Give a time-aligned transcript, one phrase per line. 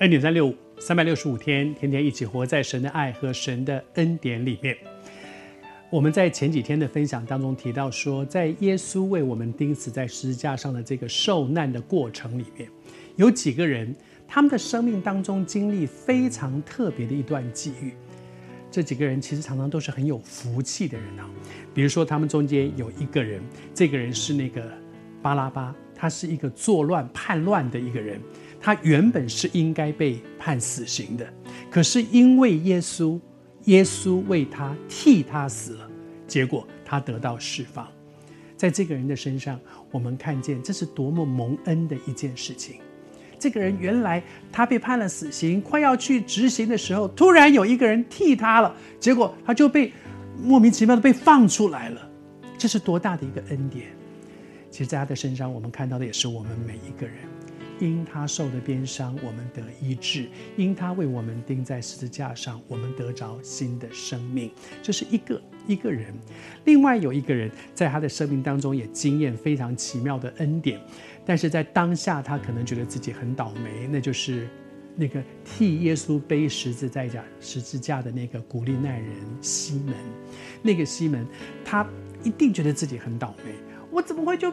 [0.00, 4.74] 恩典三六五，三百六十五天，天天一起活在神的爱和神的恩典里面。
[5.90, 12.66] 我们在前几天的分享当中提到说，在耶稣为我们钉死在十字架上的这个受难的过程里面，
[13.16, 13.94] 有几个人，
[14.26, 17.92] 他们的生命当中经历非常特别的一段际遇。
[18.70, 21.28] 这几个人其实常常都是很有福气的人啊。
[21.74, 23.42] 比如说，他们中间有一个人，
[23.74, 24.66] 这个人是那个
[25.20, 28.18] 巴拉巴，他是一个作乱叛乱的一个人。
[28.58, 31.26] 他原本是应该被判死刑的，
[31.70, 33.18] 可是因为耶稣，
[33.64, 35.88] 耶稣为他替他死了，
[36.26, 37.86] 结果他得到释放。
[38.56, 39.58] 在这个人的身上，
[39.90, 42.76] 我们看见这是多么蒙恩的一件事情。
[43.38, 49.90] 这个人原来他被判了死刑，快要去执行的时候，突然有一个人替他了，结果他就被
[50.38, 52.10] 莫名其妙的被放出来了。
[52.58, 53.86] 这是多大的一个恩典！
[54.70, 57.16] 其实，在他的身上，我们看到的也是我们每一个人。
[57.80, 64.50] 因他受的鞭伤，我们得医治；因他为我们钉在十字架上，我们得着新的生命。
[64.82, 66.12] 这是一个一个人。
[66.66, 70.78] 另外有一个人，在他的生命当中也经验非常奇妙的恩典，
[71.24, 74.46] 但是在当下他可能觉得自己很倒霉，那就是
[74.94, 77.08] 那个替耶稣背十字架
[77.40, 79.94] 十字架的那个古利奈人西门。
[80.60, 81.26] 那个西门，
[81.64, 81.88] 他
[82.22, 83.54] 一定觉得自己很倒霉。
[83.90, 84.52] 我怎么会就？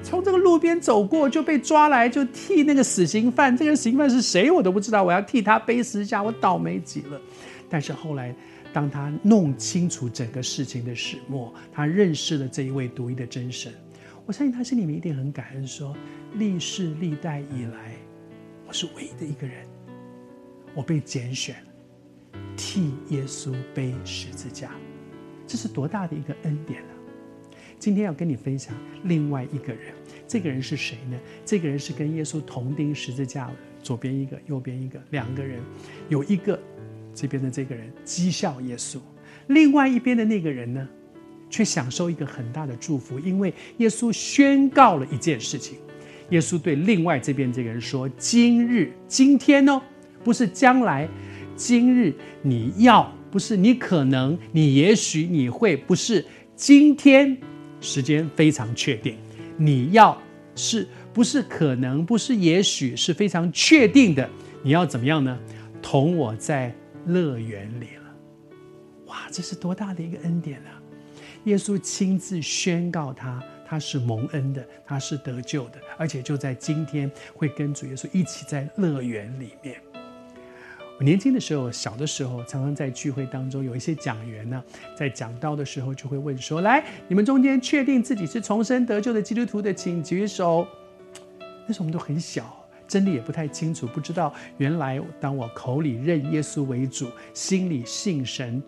[0.00, 3.56] 从这个路边走过就被抓来，就替那个死刑犯。
[3.56, 7.20] 这个死刑犯是谁我都不知道，我要替他背十字架，我倒霉极了。
[7.68, 8.32] 但是后来，
[8.72, 13.72] 当他弄清楚整个事情的始末，他认识了这一位独一的真神。
[14.24, 15.96] 我相信他心里面一定很感恩，说：
[16.34, 17.96] 历世历代以来，
[18.68, 19.66] 我是唯一的一个人，
[20.76, 21.56] 我被拣选，
[22.56, 24.70] 替耶稣背十字架，
[25.44, 26.97] 这是多大的一个恩典啊！
[27.78, 28.74] 今天要跟你分享
[29.04, 29.94] 另外一个人，
[30.26, 31.16] 这个人是谁呢？
[31.44, 35.60] 这个人是跟耶稣同钉十字架的，左边一个，右边一个，两个人，
[36.08, 36.58] 有一个
[37.14, 38.98] 这边的这个人讥笑耶稣，
[39.46, 40.88] 另外一边的那个人呢，
[41.48, 45.78] 却享受一个很大的祝福，因为耶稣宣告了一件事情。
[46.30, 49.80] 耶稣对另外这边这个人说：“今日，今天哦，
[50.22, 51.08] 不是将来，
[51.56, 52.12] 今日
[52.42, 57.38] 你要，不是你可能，你也许你会，不是今天。”
[57.80, 59.16] 时间非常确定，
[59.56, 60.20] 你要
[60.54, 64.28] 是不是可能，不是也许，是非常确定的。
[64.62, 65.38] 你要怎么样呢？
[65.80, 66.74] 同我在
[67.06, 68.14] 乐园里了。
[69.06, 70.82] 哇，这是多大的一个恩典啊！
[71.44, 79.80] 耶稣亲自宣告他，他是蒙恩的，他是得救的，而且就在今天会跟主耶稣一起在乐园里面。
[80.98, 84.60] 我年轻的时候，小的时候，常常在聚会当中，有一些讲员呢，
[84.96, 90.66] 在讲到的时候就会问说：“来，你们中间确定自己是重生得救的基督徒的，请举手。”
[91.68, 98.60] 那时候我们都很小，真的也不太清楚，不知道原来当我口里认耶稣为主，心里信神。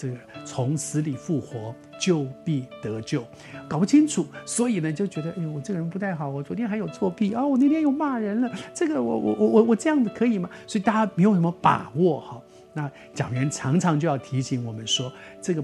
[0.00, 0.16] 这个
[0.46, 3.22] 从死里复活，就必得救，
[3.68, 6.26] 搞不清楚，所以呢就觉得，哎呦，我这个人不太好。
[6.26, 8.50] 我昨天还有作弊啊，我那天又骂人了。
[8.72, 10.48] 这个我我我我我这样子可以吗？
[10.66, 12.42] 所以大家没有什么把握哈。
[12.72, 15.12] 那讲员常常就要提醒我们说，
[15.42, 15.62] 这个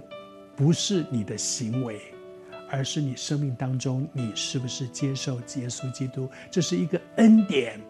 [0.55, 1.99] 不是你的行为，
[2.71, 7.81] 而是你生命当中你是不是接受耶稣基督，这是一个恩典。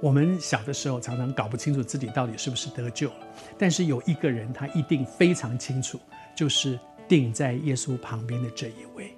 [0.00, 3.26] 我们小的时候常常搞不清楚自己到底是不是得救了，
[3.58, 5.98] 但是有一个人他一定非常清楚，
[6.36, 6.78] 就是
[7.08, 9.12] 定在耶稣旁边的这一位，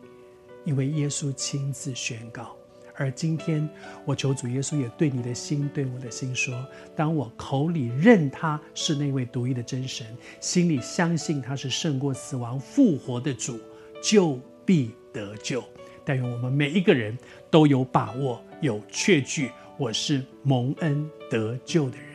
[0.65, 2.57] 因为耶稣亲自宣告。
[2.97, 3.67] 而今天
[4.05, 6.55] 我求主耶稣也对你的心、对我的心说：
[6.95, 10.07] 当我口里认他是那位独一的真神，
[10.39, 13.59] 心里相信他是胜过死亡、复活的主，
[14.03, 15.63] 就必得救。
[16.05, 17.17] 但愿我们每一个人
[17.51, 19.51] 都有把握、有确据。
[19.81, 22.10] 我是蒙恩得救的人。